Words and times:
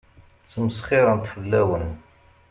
Ttmesxiṛent 0.45 1.29
fell-awen. 1.33 1.85